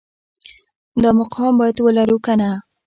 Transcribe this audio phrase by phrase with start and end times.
[1.01, 2.51] دا مقام باید ولرو که نه